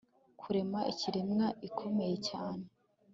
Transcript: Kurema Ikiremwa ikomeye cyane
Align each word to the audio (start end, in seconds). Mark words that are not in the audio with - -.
Kurema 0.39 0.79
Ikiremwa 0.91 1.47
ikomeye 1.67 2.15
cyane 2.27 2.63